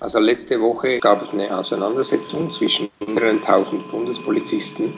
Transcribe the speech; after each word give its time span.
Also 0.00 0.18
letzte 0.18 0.58
Woche 0.62 0.98
gab 0.98 1.20
es 1.20 1.34
eine 1.34 1.54
Auseinandersetzung 1.54 2.50
zwischen 2.50 2.88
mehreren 3.06 3.42
tausend 3.42 3.90
Bundespolizisten 3.90 4.94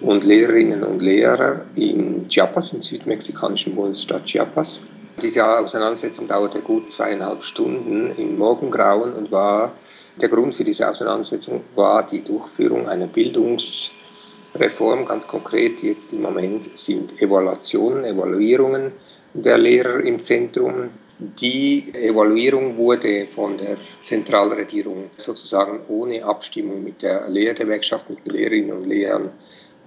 und 0.00 0.24
Lehrerinnen 0.24 0.82
und 0.82 1.02
Lehrer 1.02 1.66
in 1.74 2.26
Chiapas, 2.26 2.72
im 2.72 2.82
südmexikanischen 2.82 3.74
Bundesstaat 3.74 4.24
Chiapas. 4.24 4.80
Diese 5.20 5.46
Auseinandersetzung 5.46 6.26
dauerte 6.26 6.60
gut 6.60 6.90
zweieinhalb 6.90 7.42
Stunden 7.42 8.10
im 8.16 8.38
Morgengrauen 8.38 9.12
und 9.12 9.30
war 9.30 9.72
der 10.16 10.30
Grund 10.30 10.54
für 10.54 10.64
diese 10.64 10.88
Auseinandersetzung 10.88 11.60
war 11.74 12.06
die 12.06 12.22
Durchführung 12.22 12.88
einer 12.88 13.06
Bildungsreform. 13.06 15.04
Ganz 15.04 15.26
konkret 15.26 15.82
jetzt 15.82 16.14
im 16.14 16.22
Moment 16.22 16.78
sind 16.78 17.20
Evaluationen, 17.20 18.04
Evaluierungen 18.04 18.92
der 19.34 19.58
Lehrer 19.58 20.00
im 20.00 20.22
Zentrum. 20.22 20.90
Die 21.18 21.94
Evaluierung 21.94 22.76
wurde 22.76 23.28
von 23.28 23.56
der 23.56 23.76
Zentralregierung 24.02 25.10
sozusagen 25.16 25.80
ohne 25.88 26.24
Abstimmung 26.24 26.82
mit 26.82 27.02
der 27.02 27.28
Lehrgewerkschaft, 27.28 28.10
mit 28.10 28.26
den 28.26 28.32
Lehrerinnen 28.32 28.76
und 28.76 28.86
Lehrern 28.88 29.30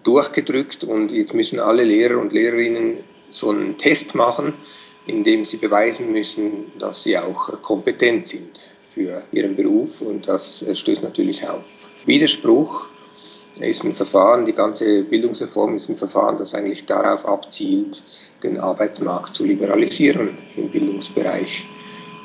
durchgedrückt 0.04 0.85
und 0.85 1.12
jetzt 1.12 1.34
müssen 1.34 1.59
alle 1.59 1.84
Lehrer 1.84 2.18
und 2.18 2.32
Lehrerinnen 2.32 2.99
so 3.30 3.49
einen 3.49 3.77
Test 3.77 4.16
machen, 4.16 4.54
in 5.05 5.26
dem 5.26 5.44
sie 5.44 5.58
beweisen 5.58 6.13
müssen, 6.13 6.71
dass 6.80 7.04
sie 7.04 7.18
auch 7.18 7.62
kompetent 7.62 8.23
sind 8.26 8.66
für 8.88 9.21
ihren 9.34 9.57
Beruf 9.57 10.02
und 10.02 10.30
das 10.30 10.66
stößt 10.71 11.04
natürlich 11.04 11.46
auf 11.48 11.90
Widerspruch. 12.05 12.88
Ist 13.59 13.84
ein 13.84 13.96
Verfahren, 13.96 14.46
die 14.46 14.54
ganze 14.54 15.04
Bildungsreform 15.04 15.76
ist 15.76 15.90
ein 15.90 15.98
Verfahren, 15.98 16.38
das 16.38 16.54
eigentlich 16.54 16.85
darauf 16.85 17.26
abzielt, 17.26 18.02
den 18.44 18.59
Arbeitsmarkt 18.59 19.34
zu 19.34 19.46
liberalisieren 19.46 20.38
im 20.55 20.70
Bildungsbereich 20.70 21.66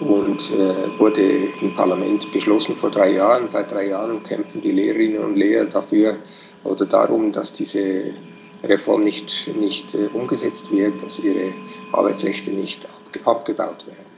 und 0.00 0.52
äh, 0.52 0.98
wurde 0.98 1.22
im 1.60 1.74
Parlament 1.74 2.30
beschlossen 2.32 2.76
vor 2.76 2.90
drei 2.90 3.12
Jahren. 3.12 3.48
Seit 3.48 3.70
drei 3.70 3.88
Jahren 3.88 4.22
kämpfen 4.22 4.60
die 4.60 4.72
Lehrerinnen 4.72 5.22
und 5.22 5.36
Lehrer 5.36 5.66
dafür 5.66 6.16
oder 6.64 6.86
darum, 6.86 7.32
dass 7.32 7.52
diese 7.52 8.14
Reform 8.62 9.04
nicht, 9.04 9.48
nicht 9.56 9.94
äh, 9.94 10.08
umgesetzt 10.12 10.72
wird, 10.72 11.02
dass 11.02 11.18
ihre 11.18 11.52
Arbeitsrechte 11.92 12.50
nicht 12.50 12.86
abgebaut 13.24 13.86
werden. 13.86 14.11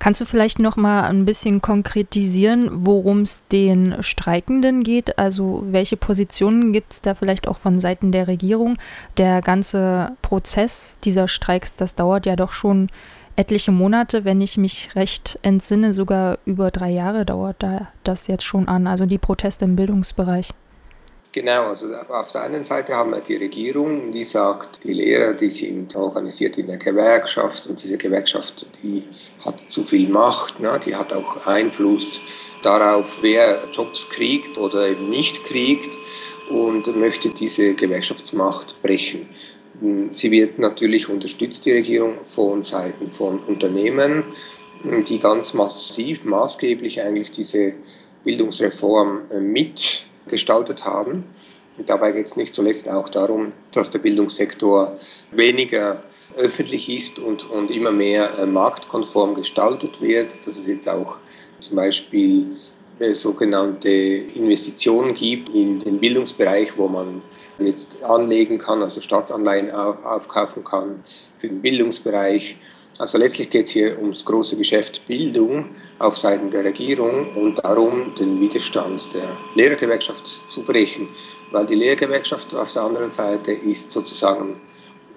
Kannst 0.00 0.22
du 0.22 0.24
vielleicht 0.24 0.58
noch 0.58 0.78
mal 0.78 1.02
ein 1.02 1.26
bisschen 1.26 1.60
konkretisieren, 1.60 2.70
worum 2.72 3.20
es 3.20 3.46
den 3.52 4.02
Streikenden 4.02 4.82
geht? 4.82 5.18
Also 5.18 5.62
welche 5.66 5.98
Positionen 5.98 6.72
gibt 6.72 6.94
es 6.94 7.02
da 7.02 7.14
vielleicht 7.14 7.46
auch 7.46 7.58
von 7.58 7.82
Seiten 7.82 8.10
der 8.10 8.26
Regierung? 8.26 8.78
Der 9.18 9.42
ganze 9.42 10.16
Prozess 10.22 10.96
dieser 11.04 11.28
Streiks, 11.28 11.76
das 11.76 11.96
dauert 11.96 12.24
ja 12.24 12.34
doch 12.34 12.54
schon 12.54 12.88
etliche 13.36 13.72
Monate, 13.72 14.24
wenn 14.24 14.40
ich 14.40 14.56
mich 14.56 14.88
recht 14.96 15.38
entsinne, 15.42 15.92
sogar 15.92 16.38
über 16.46 16.70
drei 16.70 16.88
Jahre 16.88 17.26
dauert 17.26 17.62
da 17.62 17.88
das 18.02 18.26
jetzt 18.26 18.44
schon 18.44 18.68
an. 18.68 18.86
Also 18.86 19.04
die 19.04 19.18
Proteste 19.18 19.66
im 19.66 19.76
Bildungsbereich. 19.76 20.54
Genau, 21.32 21.68
also 21.68 21.86
auf 21.94 22.32
der 22.32 22.42
einen 22.42 22.64
Seite 22.64 22.96
haben 22.96 23.12
wir 23.12 23.20
die 23.20 23.36
Regierung, 23.36 24.10
die 24.10 24.24
sagt, 24.24 24.82
die 24.82 24.92
Lehrer, 24.92 25.34
die 25.34 25.50
sind 25.50 25.94
organisiert 25.94 26.58
in 26.58 26.66
der 26.66 26.78
Gewerkschaft 26.78 27.68
und 27.68 27.80
diese 27.80 27.96
Gewerkschaft, 27.96 28.66
die 28.82 29.04
hat 29.44 29.60
zu 29.60 29.84
viel 29.84 30.08
Macht, 30.08 30.58
ne? 30.58 30.80
die 30.84 30.96
hat 30.96 31.12
auch 31.12 31.46
Einfluss 31.46 32.18
darauf, 32.64 33.18
wer 33.22 33.68
Jobs 33.70 34.10
kriegt 34.10 34.58
oder 34.58 34.88
eben 34.88 35.08
nicht 35.08 35.44
kriegt 35.44 35.96
und 36.50 36.88
möchte 36.96 37.28
diese 37.28 37.74
Gewerkschaftsmacht 37.74 38.82
brechen. 38.82 39.28
Sie 40.14 40.32
wird 40.32 40.58
natürlich 40.58 41.08
unterstützt, 41.08 41.64
die 41.64 41.72
Regierung, 41.72 42.24
von 42.24 42.64
Seiten 42.64 43.08
von 43.08 43.38
Unternehmen, 43.38 44.24
die 44.82 45.20
ganz 45.20 45.54
massiv, 45.54 46.24
maßgeblich 46.24 47.00
eigentlich 47.00 47.30
diese 47.30 47.74
Bildungsreform 48.24 49.20
mit 49.42 50.09
gestaltet 50.30 50.84
haben. 50.84 51.24
Und 51.76 51.88
dabei 51.88 52.12
geht 52.12 52.26
es 52.26 52.36
nicht 52.36 52.54
zuletzt 52.54 52.88
auch 52.88 53.08
darum, 53.08 53.52
dass 53.72 53.90
der 53.90 54.00
Bildungssektor 54.00 54.98
weniger 55.30 56.02
öffentlich 56.36 56.88
ist 56.88 57.18
und, 57.18 57.48
und 57.50 57.70
immer 57.70 57.90
mehr 57.90 58.38
äh, 58.38 58.46
marktkonform 58.46 59.34
gestaltet 59.34 60.00
wird, 60.00 60.30
dass 60.46 60.58
es 60.58 60.66
jetzt 60.66 60.88
auch 60.88 61.16
zum 61.60 61.76
Beispiel 61.76 62.46
äh, 62.98 63.14
sogenannte 63.14 63.88
Investitionen 63.88 65.14
gibt 65.14 65.48
in 65.54 65.80
den 65.80 65.98
Bildungsbereich, 65.98 66.76
wo 66.76 66.88
man 66.88 67.22
jetzt 67.58 68.02
anlegen 68.02 68.58
kann, 68.58 68.82
also 68.82 69.00
Staatsanleihen 69.00 69.70
aufkaufen 69.70 70.64
kann 70.64 71.02
für 71.36 71.48
den 71.48 71.60
Bildungsbereich. 71.60 72.56
Also 73.00 73.16
letztlich 73.16 73.48
geht 73.48 73.64
es 73.64 73.70
hier 73.70 73.98
ums 73.98 74.26
große 74.26 74.56
Geschäft 74.56 75.06
Bildung 75.06 75.70
auf 75.98 76.18
Seiten 76.18 76.50
der 76.50 76.64
Regierung 76.64 77.34
und 77.34 77.56
darum, 77.64 78.14
den 78.14 78.38
Widerstand 78.38 79.08
der 79.14 79.26
Lehrergewerkschaft 79.54 80.42
zu 80.50 80.62
brechen, 80.62 81.08
weil 81.50 81.64
die 81.64 81.76
Lehrergewerkschaft 81.76 82.54
auf 82.54 82.74
der 82.74 82.82
anderen 82.82 83.10
Seite 83.10 83.52
ist 83.52 83.90
sozusagen 83.90 84.60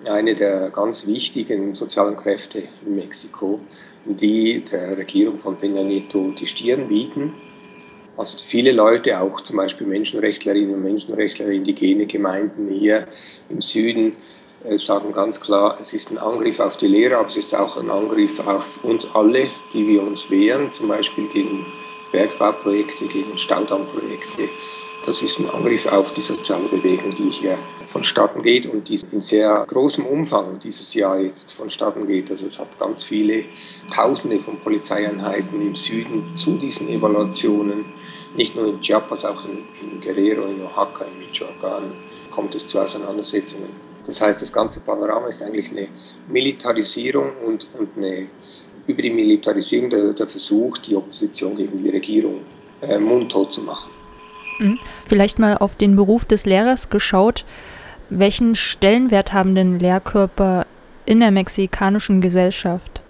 eine 0.05 0.33
der 0.33 0.69
ganz 0.69 1.05
wichtigen 1.05 1.73
sozialen 1.73 2.15
Kräfte 2.15 2.63
in 2.85 2.95
Mexiko, 2.95 3.59
die 4.05 4.61
der 4.61 4.97
Regierung 4.97 5.37
von 5.37 5.57
Peña 5.57 5.83
Nieto 5.83 6.31
die 6.39 6.47
Stirn 6.47 6.87
bieten. 6.87 7.33
Also 8.15 8.37
viele 8.37 8.71
Leute, 8.71 9.19
auch 9.19 9.41
zum 9.41 9.57
Beispiel 9.57 9.87
Menschenrechtlerinnen 9.87 10.75
und 10.75 10.83
Menschenrechtler, 10.83 11.47
indigene 11.47 12.05
Gemeinden 12.05 12.69
hier 12.69 13.09
im 13.49 13.61
Süden, 13.61 14.13
sagen 14.77 15.11
ganz 15.11 15.39
klar, 15.39 15.77
es 15.79 15.93
ist 15.93 16.11
ein 16.11 16.17
Angriff 16.17 16.59
auf 16.59 16.77
die 16.77 16.87
Lehrer, 16.87 17.19
aber 17.19 17.27
es 17.27 17.37
ist 17.37 17.55
auch 17.55 17.77
ein 17.77 17.89
Angriff 17.89 18.39
auf 18.45 18.83
uns 18.83 19.07
alle, 19.13 19.47
die 19.73 19.87
wir 19.87 20.03
uns 20.03 20.29
wehren, 20.29 20.71
zum 20.71 20.87
Beispiel 20.87 21.27
gegen 21.27 21.65
Bergbauprojekte, 22.11 23.07
gegen 23.07 23.37
Staudammprojekte. 23.37 24.49
Das 25.05 25.21
ist 25.21 25.39
ein 25.39 25.49
Angriff 25.49 25.85
auf 25.87 26.13
die 26.13 26.21
soziale 26.21 26.69
Bewegung, 26.69 27.13
die 27.13 27.29
hier 27.29 27.57
vonstatten 27.87 28.41
geht 28.41 28.65
und 28.67 28.87
die 28.87 29.01
in 29.11 29.19
sehr 29.19 29.65
großem 29.67 30.05
Umfang 30.05 30.59
dieses 30.59 30.93
Jahr 30.93 31.19
jetzt 31.19 31.51
vonstatten 31.51 32.07
geht. 32.07 32.31
Also 32.31 32.45
es 32.45 32.57
hat 32.57 32.79
ganz 32.79 33.03
viele 33.03 33.43
Tausende 33.93 34.39
von 34.39 34.57
Polizeieinheiten 34.59 35.61
im 35.61 35.75
Süden 35.75 36.37
zu 36.37 36.51
diesen 36.51 36.87
Evaluationen, 36.87 37.83
nicht 38.37 38.55
nur 38.55 38.67
in 38.67 38.79
Chiapas, 38.79 39.25
auch 39.25 39.43
in, 39.43 39.65
in 39.81 39.99
Guerrero, 39.99 40.45
in 40.45 40.61
Oaxaca, 40.61 41.03
in 41.03 41.19
Michoacán 41.19 41.91
kommt 42.31 42.55
es 42.55 42.65
zu 42.65 42.79
Auseinandersetzungen. 42.79 43.92
Das 44.05 44.21
heißt, 44.21 44.41
das 44.41 44.51
ganze 44.51 44.81
Panorama 44.81 45.27
ist 45.27 45.41
eigentlich 45.41 45.71
eine 45.71 45.87
Militarisierung 46.27 47.31
und, 47.45 47.67
und 47.77 47.89
eine, 47.97 48.27
über 48.87 49.01
die 49.01 49.09
Militarisierung 49.09 49.89
der, 49.89 50.13
der 50.13 50.27
Versuch, 50.27 50.77
die 50.79 50.95
Opposition 50.95 51.55
gegen 51.55 51.81
die 51.81 51.89
Regierung 51.89 52.41
äh, 52.81 52.99
mundtot 52.99 53.53
zu 53.53 53.61
machen. 53.61 53.91
Mhm. 54.59 54.79
Vielleicht 55.07 55.39
mal 55.39 55.57
auf 55.57 55.75
den 55.75 55.95
Beruf 55.95 56.25
des 56.25 56.45
Lehrers 56.45 56.89
geschaut. 56.89 57.45
Welchen 58.09 58.55
Stellenwert 58.55 59.33
haben 59.33 59.55
denn 59.55 59.79
Lehrkörper 59.79 60.65
in 61.05 61.19
der 61.19 61.31
mexikanischen 61.31 62.21
Gesellschaft? 62.21 63.01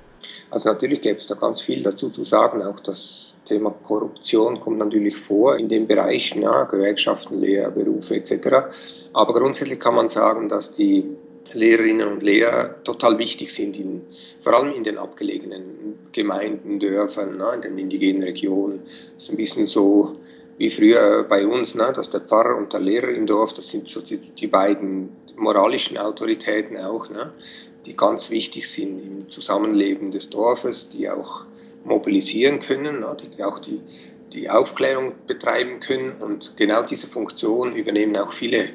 Also 0.50 0.70
natürlich 0.70 1.02
gäbe 1.02 1.18
es 1.18 1.28
da 1.28 1.36
ganz 1.36 1.62
viel 1.62 1.84
dazu 1.84 2.10
zu 2.10 2.24
sagen. 2.24 2.62
Auch 2.62 2.80
das 2.80 3.33
Thema 3.46 3.72
Korruption 3.84 4.60
kommt 4.60 4.78
natürlich 4.78 5.18
vor 5.18 5.58
in 5.58 5.68
den 5.68 5.88
Bereichen, 5.88 6.42
ja, 6.42 6.64
Gewerkschaften, 6.64 7.40
Lehrberufe 7.40 8.16
etc. 8.16 8.68
Aber 9.14 9.34
grundsätzlich 9.34 9.80
kann 9.80 9.96
man 9.96 10.10
sagen, 10.10 10.50
dass 10.50 10.74
die 10.74 11.06
Lehrerinnen 11.54 12.08
und 12.08 12.24
Lehrer 12.24 12.84
total 12.84 13.18
wichtig 13.18 13.54
sind, 13.54 13.78
in, 13.78 14.02
vor 14.42 14.54
allem 14.54 14.74
in 14.74 14.84
den 14.84 14.98
abgelegenen 14.98 16.00
Gemeinden, 16.12 16.80
Dörfern, 16.80 17.38
ne, 17.38 17.52
in 17.56 17.62
den 17.62 17.78
indigenen 17.78 18.24
Regionen. 18.24 18.82
Das 19.16 19.26
ist 19.26 19.30
ein 19.32 19.38
bisschen 19.38 19.66
so 19.66 20.16
wie 20.58 20.70
früher 20.70 21.24
bei 21.24 21.46
uns, 21.46 21.76
ne, 21.76 21.92
dass 21.96 22.10
der 22.10 22.22
Pfarrer 22.22 22.58
und 22.58 22.74
der 22.74 22.80
Lehrer 22.80 23.10
im 23.10 23.26
Dorf, 23.26 23.54
das 23.54 23.70
sind 23.70 23.88
so 23.88 24.02
die, 24.02 24.18
die 24.18 24.48
beiden 24.48 25.10
moralischen 25.36 25.98
Autoritäten 25.98 26.78
auch, 26.78 27.10
ne, 27.10 27.32
die 27.86 27.96
ganz 27.96 28.30
wichtig 28.30 28.70
sind 28.70 29.00
im 29.00 29.30
Zusammenleben 29.30 30.12
des 30.12 30.30
Dorfes, 30.30 30.90
die 30.90 31.10
auch 31.10 31.46
mobilisieren 31.84 32.60
können, 32.60 33.02
ne, 33.02 33.18
die 33.38 33.44
auch 33.44 33.60
die 33.60 33.80
die 34.34 34.50
Aufklärung 34.50 35.14
betreiben 35.28 35.80
können. 35.80 36.14
Und 36.20 36.58
genau 36.58 36.84
diese 36.84 37.08
Funktion 37.08 37.76
übernehmen 37.76 38.18
auch 38.18 38.32
viele 38.32 38.70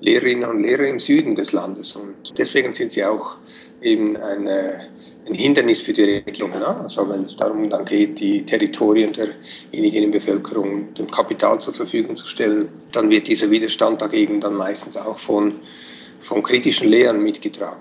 Lehrerinnen 0.00 0.48
und 0.48 0.62
Lehrer 0.62 0.86
im 0.86 1.00
Süden 1.00 1.34
des 1.34 1.52
Landes. 1.52 1.96
Und 1.96 2.38
deswegen 2.38 2.72
sind 2.72 2.90
sie 2.90 3.04
auch 3.04 3.36
eben 3.82 4.16
eine, 4.16 4.88
ein 5.26 5.34
Hindernis 5.34 5.80
für 5.80 5.92
die 5.92 6.02
Regierung. 6.04 6.52
Ne? 6.52 6.66
Also 6.66 7.08
wenn 7.08 7.22
es 7.22 7.36
darum 7.36 7.68
dann 7.70 7.84
geht, 7.84 8.20
die 8.20 8.44
Territorien 8.44 9.12
der 9.12 9.28
indigenen 9.72 10.10
Bevölkerung 10.10 10.94
dem 10.94 11.10
Kapital 11.10 11.58
zur 11.60 11.74
Verfügung 11.74 12.16
zu 12.16 12.26
stellen, 12.26 12.68
dann 12.92 13.10
wird 13.10 13.26
dieser 13.26 13.50
Widerstand 13.50 14.02
dagegen 14.02 14.40
dann 14.40 14.54
meistens 14.54 14.96
auch 14.96 15.18
von, 15.18 15.54
von 16.20 16.42
kritischen 16.42 16.88
Lehrern 16.88 17.22
mitgetragen. 17.22 17.80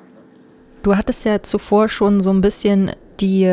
Du 0.83 0.95
hattest 0.95 1.25
ja 1.25 1.41
zuvor 1.43 1.89
schon 1.89 2.21
so 2.21 2.29
ein 2.29 2.39
bisschen 2.39 2.91
die 3.19 3.45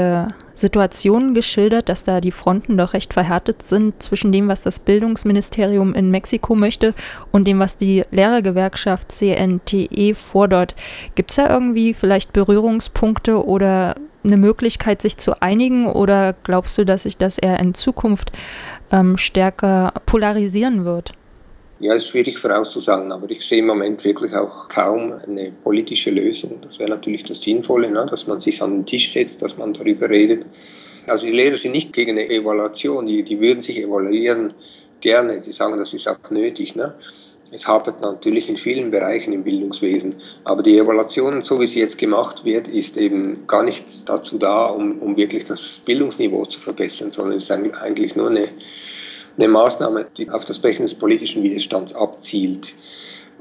äh, 0.55 0.59
Situation 0.59 1.35
geschildert, 1.35 1.89
dass 1.89 2.05
da 2.05 2.21
die 2.21 2.31
Fronten 2.31 2.77
doch 2.77 2.95
recht 2.95 3.13
verhärtet 3.13 3.63
sind 3.63 4.03
zwischen 4.03 4.33
dem, 4.33 4.49
was 4.49 4.63
das 4.63 4.81
Bildungsministerium 4.81 5.95
in 5.95 6.11
Mexiko 6.11 6.55
möchte 6.55 6.95
und 7.33 7.47
dem, 7.47 7.61
was 7.61 7.77
die 7.77 8.05
Lehrergewerkschaft 8.11 9.13
CNTE 9.13 10.15
fordert. 10.15 10.75
Gibt 11.15 11.31
es 11.31 11.37
da 11.37 11.51
irgendwie 11.51 11.95
vielleicht 11.95 12.33
Berührungspunkte 12.33 13.45
oder 13.45 13.95
eine 14.25 14.37
Möglichkeit, 14.37 15.03
sich 15.03 15.19
zu 15.19 15.41
einigen 15.43 15.87
oder 15.87 16.35
glaubst 16.45 16.79
du, 16.79 16.85
dass 16.85 17.03
sich 17.03 17.19
das 17.19 17.39
eher 17.39 17.61
in 17.61 17.75
Zukunft 17.75 18.33
ähm, 18.91 19.19
stärker 19.19 19.93
polarisieren 20.07 20.85
wird? 20.85 21.13
Ja, 21.81 21.95
ist 21.95 22.09
schwierig 22.09 22.39
vorauszusagen, 22.39 23.11
aber 23.11 23.29
ich 23.31 23.45
sehe 23.45 23.59
im 23.59 23.67
Moment 23.67 24.05
wirklich 24.05 24.35
auch 24.35 24.69
kaum 24.69 25.13
eine 25.27 25.51
politische 25.51 26.11
Lösung. 26.11 26.61
Das 26.63 26.79
wäre 26.79 26.91
natürlich 26.91 27.25
das 27.25 27.43
Sinnvolle, 27.43 27.91
ne? 27.91 28.07
dass 28.09 28.29
man 28.29 28.39
sich 28.39 28.63
an 28.63 28.79
den 28.79 28.87
Tisch 28.87 29.13
setzt, 29.13 29.43
dass 29.43 29.59
man 29.59 29.75
darüber 29.75 30.09
redet. 30.09 30.47
Also 31.07 31.27
die 31.27 31.33
Lehrer 31.33 31.57
sind 31.57 31.73
nicht 31.73 31.93
gegen 31.93 32.13
eine 32.13 32.31
Evaluation, 32.31 33.07
die, 33.07 33.25
die 33.25 33.41
würden 33.41 33.61
sich 33.61 33.79
evaluieren 33.79 34.55
gerne. 35.01 35.41
Die 35.41 35.51
sagen, 35.51 35.77
das 35.77 35.93
ist 35.93 36.09
auch 36.09 36.31
nötig. 36.31 36.77
Ne? 36.77 36.95
Es 37.51 37.67
hapert 37.67 38.01
natürlich 38.01 38.49
in 38.49 38.57
vielen 38.57 38.93
Bereichen 38.93 39.33
im 39.33 39.43
Bildungswesen, 39.43 40.15
aber 40.45 40.63
die 40.63 40.79
Evaluation, 40.79 41.43
so 41.43 41.61
wie 41.61 41.67
sie 41.67 41.81
jetzt 41.81 41.99
gemacht 41.99 42.45
wird, 42.45 42.69
ist 42.69 42.97
eben 42.97 43.47
gar 43.49 43.65
nicht 43.65 43.85
dazu 44.07 44.39
da, 44.39 44.67
um, 44.67 44.99
um 45.01 45.17
wirklich 45.17 45.45
das 45.45 45.83
Bildungsniveau 45.85 46.47
zu 46.47 46.61
verbessern, 46.61 47.11
sondern 47.11 47.39
ist 47.39 47.51
eigentlich 47.51 48.17
nur 48.17 48.31
eine 48.31 48.49
eine 49.37 49.49
Maßnahme, 49.49 50.07
die 50.17 50.31
auf 50.31 50.45
das 50.45 50.59
Brechen 50.59 50.85
des 50.85 50.95
politischen 50.95 51.43
Widerstands 51.43 51.95
abzielt. 51.95 52.75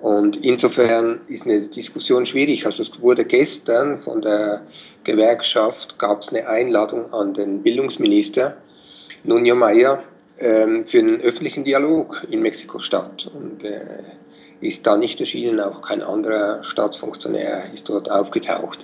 Und 0.02 0.44
insofern 0.44 1.22
ist 1.28 1.46
eine 1.46 1.62
Diskussion 1.62 2.26
schwierig. 2.26 2.66
Also 2.66 2.84
es 2.84 3.02
wurde 3.02 3.24
gestern 3.26 4.00
von 4.00 4.22
der 4.22 4.62
Gewerkschaft, 5.04 5.98
gab 5.98 6.22
es 6.22 6.30
eine 6.30 6.48
Einladung 6.48 7.14
an 7.14 7.34
den 7.34 7.64
Bildungsminister 7.64 8.58
Nuno 9.24 9.56
Mayer 9.56 10.04
ähm, 10.40 10.86
für 10.86 11.00
einen 11.00 11.22
öffentlichen 11.22 11.64
Dialog 11.64 12.26
in 12.30 12.42
Mexiko-Stadt. 12.42 13.32
Und 13.34 13.64
äh, 13.64 13.80
ist 14.60 14.86
da 14.88 14.98
nicht 14.98 15.20
erschienen, 15.20 15.60
auch 15.60 15.82
kein 15.82 16.02
anderer 16.02 16.64
Staatsfunktionär 16.64 17.64
ist 17.74 17.90
dort 17.90 18.10
aufgetaucht. 18.10 18.80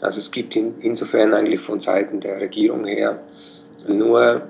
Also 0.00 0.20
es 0.20 0.30
gibt 0.30 0.54
in, 0.56 0.74
insofern 0.80 1.34
eigentlich 1.34 1.60
von 1.60 1.80
Seiten 1.80 2.20
der 2.20 2.40
Regierung 2.40 2.84
her 2.84 3.20
nur 3.88 4.42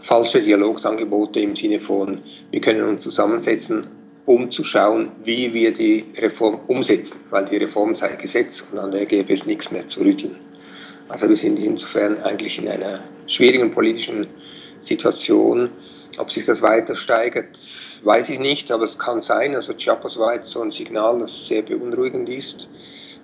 falsche 0.00 0.42
Dialogsangebote 0.42 1.40
im 1.40 1.56
Sinne 1.56 1.80
von, 1.80 2.20
wir 2.50 2.60
können 2.60 2.84
uns 2.84 3.02
zusammensetzen, 3.02 3.86
um 4.26 4.50
zu 4.50 4.64
schauen, 4.64 5.10
wie 5.22 5.52
wir 5.52 5.72
die 5.72 6.04
Reform 6.16 6.60
umsetzen, 6.66 7.18
weil 7.30 7.46
die 7.46 7.58
Reform 7.58 7.94
sei 7.94 8.16
Gesetz 8.16 8.64
und 8.72 8.78
an 8.78 8.90
der 8.90 9.06
gäbe 9.06 9.32
es 9.32 9.46
nichts 9.46 9.70
mehr 9.70 9.86
zu 9.86 10.00
rütteln. 10.00 10.36
Also 11.08 11.28
wir 11.28 11.36
sind 11.36 11.58
insofern 11.58 12.22
eigentlich 12.22 12.58
in 12.58 12.68
einer 12.68 13.00
schwierigen 13.26 13.70
politischen 13.70 14.26
Situation. 14.80 15.70
Ob 16.16 16.30
sich 16.30 16.44
das 16.44 16.62
weiter 16.62 16.96
steigert, 16.96 17.58
weiß 18.02 18.30
ich 18.30 18.38
nicht, 18.38 18.70
aber 18.70 18.84
es 18.84 18.98
kann 18.98 19.20
sein. 19.20 19.54
Also 19.54 19.74
Chiapas 19.74 20.18
war 20.18 20.34
jetzt 20.34 20.50
so 20.50 20.62
ein 20.62 20.70
Signal, 20.70 21.18
das 21.18 21.46
sehr 21.46 21.62
beunruhigend 21.62 22.28
ist. 22.28 22.68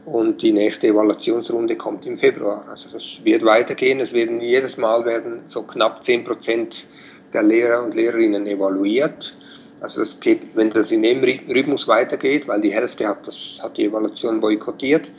Und 0.06 0.42
die 0.42 0.52
nächste 0.52 0.88
Evaluationsrunde 0.88 1.76
kommt 1.76 2.06
im 2.06 2.16
Februar. 2.18 2.64
Also 2.70 2.88
das 2.90 3.20
wird 3.22 3.44
weitergehen. 3.44 4.00
Es 4.00 4.12
werden 4.12 4.40
jedes 4.40 4.76
Mal 4.76 5.04
werden 5.04 5.42
so 5.46 5.62
knapp 5.62 6.02
10 6.02 6.24
Prozent 6.24 6.86
der 7.32 7.42
Lehrer 7.42 7.82
und 7.82 7.94
Lehrerinnen 7.94 8.46
evaluiert. 8.46 9.34
Also 9.80 10.00
das 10.00 10.18
geht, 10.20 10.54
wenn 10.54 10.70
das 10.70 10.90
in 10.90 11.02
dem 11.02 11.22
Rhythmus 11.22 11.88
weitergeht, 11.88 12.48
weil 12.48 12.60
die 12.60 12.72
Hälfte 12.72 13.06
hat, 13.08 13.26
das, 13.26 13.60
hat 13.62 13.76
die 13.76 13.84
Evaluation 13.84 14.40
boykottiert, 14.40 15.10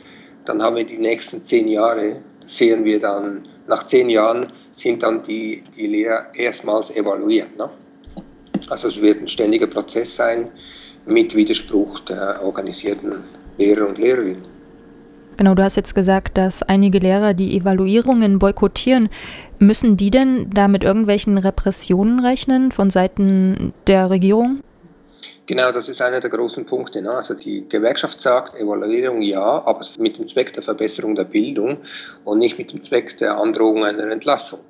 dann 0.44 0.62
haben 0.62 0.76
wir 0.76 0.84
die 0.84 0.98
nächsten 0.98 1.40
zehn 1.40 1.68
Jahre, 1.68 2.16
sehen 2.46 2.84
wir 2.84 3.00
dann, 3.00 3.46
nach 3.66 3.86
zehn 3.86 4.08
Jahren 4.10 4.52
sind 4.76 5.02
dann 5.02 5.22
die, 5.22 5.62
die 5.76 5.86
Lehrer 5.86 6.26
erstmals 6.34 6.90
evaluiert. 6.90 7.56
Ne? 7.56 7.70
Also 8.68 8.88
es 8.88 9.00
wird 9.00 9.20
ein 9.20 9.28
ständiger 9.28 9.66
Prozess 9.66 10.16
sein 10.16 10.48
mit 11.06 11.34
Widerspruch 11.34 12.00
der 12.00 12.40
organisierten 12.42 13.24
Lehrer 13.58 13.88
und 13.88 13.98
Lehrerinnen. 13.98 14.44
Genau, 15.36 15.54
du 15.54 15.62
hast 15.62 15.76
jetzt 15.76 15.94
gesagt, 15.94 16.36
dass 16.36 16.62
einige 16.62 16.98
Lehrer 16.98 17.34
die 17.34 17.56
Evaluierungen 17.56 18.38
boykottieren. 18.38 19.08
Müssen 19.58 19.96
die 19.96 20.10
denn 20.10 20.50
da 20.50 20.68
mit 20.68 20.84
irgendwelchen 20.84 21.38
Repressionen 21.38 22.20
rechnen 22.20 22.72
von 22.72 22.90
Seiten 22.90 23.72
der 23.86 24.10
Regierung? 24.10 24.60
Genau, 25.46 25.72
das 25.72 25.88
ist 25.88 26.00
einer 26.00 26.20
der 26.20 26.30
großen 26.30 26.64
Punkte. 26.64 27.02
Ne? 27.02 27.10
Also 27.10 27.34
die 27.34 27.68
Gewerkschaft 27.68 28.20
sagt, 28.20 28.54
Evaluierung 28.56 29.22
ja, 29.22 29.62
aber 29.64 29.84
mit 29.98 30.18
dem 30.18 30.26
Zweck 30.26 30.52
der 30.52 30.62
Verbesserung 30.62 31.14
der 31.14 31.24
Bildung 31.24 31.78
und 32.24 32.38
nicht 32.38 32.58
mit 32.58 32.72
dem 32.72 32.80
Zweck 32.80 33.16
der 33.18 33.36
Androhung 33.36 33.84
einer 33.84 34.10
Entlassung. 34.10 34.60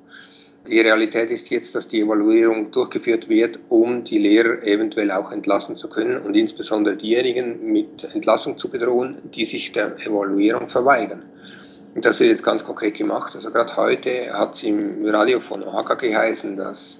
Die 0.65 0.79
Realität 0.79 1.29
ist 1.29 1.49
jetzt, 1.49 1.75
dass 1.75 1.89
die 1.89 1.99
Evaluierung 1.99 2.71
durchgeführt 2.71 3.27
wird, 3.27 3.59
um 3.67 4.05
die 4.05 4.17
Lehrer 4.17 4.63
eventuell 4.63 5.11
auch 5.11 5.33
entlassen 5.33 5.75
zu 5.75 5.89
können 5.89 6.17
und 6.17 6.35
insbesondere 6.35 6.95
diejenigen 6.95 7.69
mit 7.69 8.05
Entlassung 8.13 8.57
zu 8.57 8.69
bedrohen, 8.69 9.17
die 9.35 9.43
sich 9.43 9.73
der 9.73 9.97
Evaluierung 9.97 10.69
verweigern. 10.69 11.23
Und 11.93 12.05
das 12.05 12.21
wird 12.21 12.29
jetzt 12.29 12.43
ganz 12.43 12.63
konkret 12.63 12.95
gemacht. 12.95 13.35
Also 13.35 13.51
gerade 13.51 13.75
heute 13.75 14.31
hat 14.33 14.55
es 14.55 14.63
im 14.63 15.05
Radio 15.05 15.41
von 15.41 15.63
Oaxaca 15.63 15.95
geheißen, 15.95 16.55
dass 16.55 16.97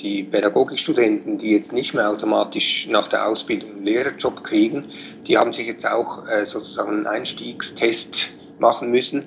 die 0.00 0.22
Pädagogikstudenten, 0.22 1.36
die 1.36 1.50
jetzt 1.50 1.72
nicht 1.72 1.94
mehr 1.94 2.08
automatisch 2.08 2.86
nach 2.88 3.08
der 3.08 3.26
Ausbildung 3.26 3.70
einen 3.70 3.84
Lehrerjob 3.84 4.44
kriegen, 4.44 4.84
die 5.26 5.36
haben 5.36 5.52
sich 5.52 5.66
jetzt 5.66 5.84
auch 5.84 6.28
äh, 6.28 6.46
sozusagen 6.46 6.90
einen 6.90 7.06
Einstiegstest 7.08 8.28
machen 8.60 8.92
müssen. 8.92 9.24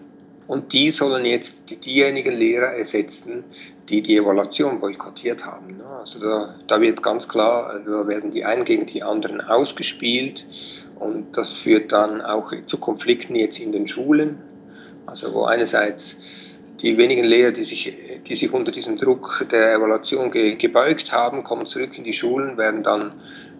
Und 0.47 0.73
die 0.73 0.91
sollen 0.91 1.25
jetzt 1.25 1.55
diejenigen 1.85 2.35
Lehrer 2.35 2.73
ersetzen, 2.73 3.43
die 3.89 4.01
die 4.01 4.17
Evaluation 4.17 4.79
boykottiert 4.79 5.45
haben. 5.45 5.77
Ne? 5.77 5.85
Also 5.85 6.19
da, 6.19 6.55
da 6.67 6.81
wird 6.81 7.01
ganz 7.01 7.27
klar, 7.27 7.79
da 7.85 8.07
werden 8.07 8.31
die 8.31 8.45
einen 8.45 8.65
gegen 8.65 8.85
die 8.85 9.03
anderen 9.03 9.41
ausgespielt 9.41 10.45
und 10.99 11.37
das 11.37 11.57
führt 11.57 11.91
dann 11.91 12.21
auch 12.21 12.53
zu 12.65 12.77
Konflikten 12.77 13.35
jetzt 13.35 13.59
in 13.59 13.71
den 13.71 13.87
Schulen. 13.87 14.39
Also 15.05 15.33
wo 15.33 15.43
einerseits 15.43 16.17
die 16.81 16.97
wenigen 16.97 17.23
Lehrer, 17.23 17.51
die 17.51 17.63
sich, 17.63 17.93
die 18.27 18.35
sich 18.35 18.51
unter 18.51 18.71
diesem 18.71 18.97
Druck 18.97 19.45
der 19.51 19.75
Evaluation 19.75 20.31
ge, 20.31 20.55
gebeugt 20.55 21.11
haben, 21.11 21.43
kommen 21.43 21.65
zurück 21.65 21.97
in 21.97 22.03
die 22.03 22.13
Schulen, 22.13 22.57
werden 22.57 22.83
dann 22.83 23.11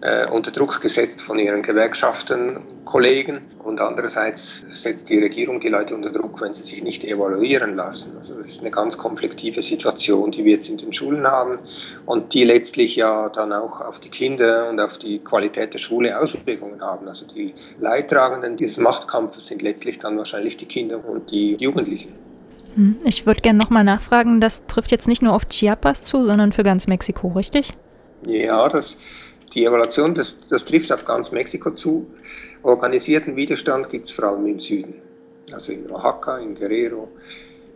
äh, 0.04 0.26
unter 0.26 0.50
Druck 0.50 0.82
gesetzt 0.82 1.22
von 1.22 1.38
ihren 1.38 1.62
Gewerkschaften, 1.62 2.58
Kollegen 2.84 3.40
und 3.64 3.80
andererseits 3.80 4.60
setzt 4.74 5.08
die 5.08 5.18
Regierung 5.18 5.60
die 5.60 5.70
Leute 5.70 5.94
unter 5.94 6.10
Druck, 6.10 6.42
wenn 6.42 6.52
sie 6.52 6.62
sich 6.62 6.84
nicht 6.84 7.04
evaluieren 7.04 7.74
lassen. 7.74 8.12
Also 8.18 8.34
das 8.34 8.48
ist 8.48 8.60
eine 8.60 8.70
ganz 8.70 8.98
konfliktive 8.98 9.62
Situation, 9.62 10.30
die 10.30 10.44
wir 10.44 10.52
jetzt 10.52 10.68
in 10.68 10.76
den 10.76 10.92
Schulen 10.92 11.26
haben 11.26 11.58
und 12.04 12.34
die 12.34 12.44
letztlich 12.44 12.96
ja 12.96 13.30
dann 13.30 13.54
auch 13.54 13.80
auf 13.80 13.98
die 13.98 14.10
Kinder 14.10 14.68
und 14.68 14.78
auf 14.78 14.98
die 14.98 15.20
Qualität 15.20 15.72
der 15.72 15.78
Schule 15.78 16.20
Auswirkungen 16.20 16.82
haben. 16.82 17.08
Also 17.08 17.26
die 17.26 17.54
Leidtragenden 17.80 18.58
dieses 18.58 18.76
Machtkampfes 18.76 19.46
sind 19.46 19.62
letztlich 19.62 19.98
dann 20.00 20.18
wahrscheinlich 20.18 20.58
die 20.58 20.66
Kinder 20.66 21.00
und 21.02 21.30
die 21.30 21.56
Jugendlichen. 21.56 22.12
Hm, 22.74 22.96
ich 23.06 23.24
würde 23.24 23.40
gerne 23.40 23.58
nochmal 23.58 23.84
nachfragen, 23.84 24.42
das 24.42 24.66
trifft 24.66 24.90
jetzt 24.90 25.08
nicht 25.08 25.22
nur 25.22 25.32
auf 25.32 25.46
Chiapas 25.48 26.02
zu, 26.02 26.24
sondern 26.24 26.52
für 26.52 26.62
ganz 26.62 26.86
Mexiko, 26.86 27.28
richtig? 27.28 27.72
Ja, 28.26 28.68
das, 28.68 28.96
die 29.54 29.64
Evaluation, 29.64 30.14
das, 30.14 30.36
das 30.48 30.64
trifft 30.64 30.92
auf 30.92 31.04
ganz 31.04 31.30
Mexiko 31.30 31.70
zu. 31.70 32.06
Organisierten 32.62 33.36
Widerstand 33.36 33.90
gibt 33.90 34.06
es 34.06 34.10
vor 34.10 34.24
allem 34.24 34.46
im 34.46 34.60
Süden, 34.60 34.94
also 35.52 35.72
in 35.72 35.90
Oaxaca, 35.90 36.38
in 36.38 36.54
Guerrero, 36.54 37.08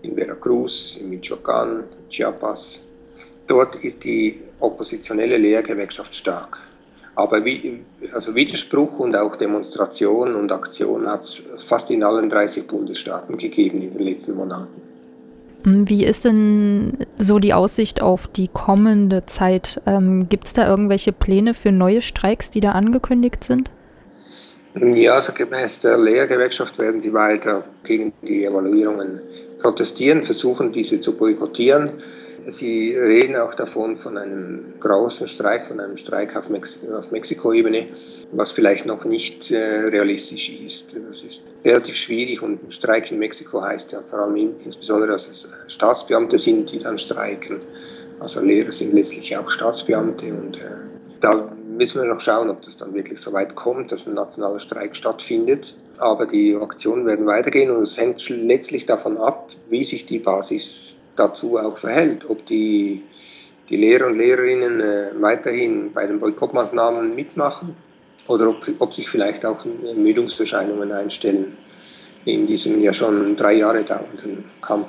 in 0.03 0.15
Veracruz, 0.15 0.97
in 1.01 1.11
Michoacán, 1.11 1.85
Chiapas. 2.09 2.81
Dort 3.47 3.77
ist 3.77 4.05
die 4.05 4.41
oppositionelle 4.61 5.37
Lehrgewerkschaft 5.37 6.15
stark. 6.15 6.59
Aber 7.15 7.45
wie, 7.45 7.85
also 8.13 8.35
Widerspruch 8.35 9.01
und 9.01 9.17
auch 9.17 9.35
Demonstration 9.37 10.35
und 10.35 10.53
Aktion 10.53 11.09
hat 11.09 11.23
es 11.23 11.43
fast 11.59 11.91
in 11.91 12.05
allen 12.05 12.31
30 12.31 12.67
Bundesstaaten 12.67 13.37
gegeben 13.37 13.83
in 13.83 13.93
den 13.93 14.07
letzten 14.07 14.35
Monaten. 14.35 14.88
Wie 15.65 16.05
ist 16.05 16.25
denn 16.25 16.99
so 17.19 17.39
die 17.39 17.53
Aussicht 17.53 18.01
auf 18.01 18.29
die 18.29 18.49
kommende 18.49 19.27
Zeit? 19.27 19.81
Ähm, 19.87 20.29
Gibt 20.29 20.47
es 20.47 20.53
da 20.53 20.69
irgendwelche 20.69 21.13
Pläne 21.13 21.53
für 21.53 21.73
neue 21.73 22.01
Streiks, 22.01 22.51
die 22.51 22.61
da 22.61 22.73
angekündigt 22.73 23.43
sind? 23.43 23.71
Ja, 24.75 25.15
also 25.15 25.33
gemäß 25.33 25.81
der 25.81 25.99
Lehrgewerkschaft 25.99 26.79
werden 26.79 27.01
sie 27.01 27.13
weiter 27.13 27.65
gegen 27.83 28.13
die 28.23 28.45
Evaluierungen 28.45 29.21
protestieren, 29.61 30.25
versuchen 30.25 30.73
diese 30.73 31.01
zu 31.01 31.17
boykottieren. 31.17 31.91
Sie 32.51 32.97
reden 32.97 33.37
auch 33.37 33.55
davon, 33.55 33.99
von 33.99 34.17
einem 34.17 34.73
großen 34.81 35.29
Streik, 35.29 35.67
von 35.67 35.81
einem 35.81 35.99
Streik 35.99 36.35
auf, 36.35 36.49
Mexi 36.49 36.79
auf 36.91 37.11
Mexiko-Ebene, 37.11 37.87
was 38.33 38.53
vielleicht 38.53 38.87
noch 38.87 39.05
nicht 39.05 39.51
äh, 39.51 39.87
realistisch 39.87 40.49
ist. 40.49 40.97
Das 41.09 41.23
ist 41.23 41.43
relativ 41.63 41.97
schwierig 41.97 42.41
und 42.41 42.63
ein 42.63 42.71
Streik 42.71 43.11
in 43.11 43.19
Mexiko 43.19 43.61
heißt 43.61 43.93
ja 43.93 44.01
vor 44.09 44.21
allem 44.21 44.37
in, 44.37 44.55
insbesondere, 44.65 45.13
dass 45.13 45.29
es 45.29 45.47
Staatsbeamte 45.67 46.39
sind, 46.39 46.73
die 46.73 46.79
dann 46.79 46.97
streiken. 46.97 47.61
Also 48.19 48.41
Lehrer 48.41 48.73
sind 48.73 48.95
letztlich 48.95 49.37
auch 49.37 49.51
Staatsbeamte 49.51 50.33
und 50.33 50.57
äh, 50.57 50.61
da 51.21 51.53
müssen 51.67 52.01
wir 52.01 52.09
noch 52.09 52.21
schauen, 52.21 52.49
ob 52.49 52.63
das 52.63 52.79
dann 52.79 52.95
wirklich 52.95 53.21
so 53.21 53.33
weit 53.35 53.55
kommt, 53.55 53.93
dass 53.93 54.07
ein 54.07 54.15
nationaler 54.15 54.59
Streik 54.59 54.97
stattfindet. 54.97 55.75
Aber 55.99 56.27
die 56.27 56.57
Aktionen 56.57 57.07
werden 57.07 57.27
weitergehen 57.27 57.71
und 57.71 57.83
es 57.83 57.99
hängt 57.99 58.27
letztlich 58.31 58.87
davon 58.87 59.19
ab, 59.19 59.51
wie 59.69 59.85
sich 59.85 60.07
die 60.07 60.19
Basis 60.19 60.95
dazu 61.19 61.59
auch 61.59 61.79
verhält, 61.79 62.29
ob 62.29 62.45
die, 62.47 63.03
die 63.69 63.77
Lehrer 63.77 64.07
und 64.07 64.19
Lehrerinnen 64.19 64.81
äh, 64.81 65.11
weiterhin 65.21 65.93
bei 65.93 66.07
den 66.07 66.21
Boykottmaßnahmen 66.21 67.15
mitmachen 67.15 67.77
oder 68.27 68.49
ob, 68.49 68.63
ob 68.79 68.93
sich 68.93 69.09
vielleicht 69.09 69.45
auch 69.45 69.65
Ermüdungserscheinungen 69.65 70.93
einstellen 70.93 71.57
in 72.25 72.47
diesem 72.47 72.81
ja 72.81 72.93
schon 72.93 73.37
drei 73.37 73.55
Jahre 73.55 73.83
dauernden 73.83 74.45
Kampf. 74.61 74.89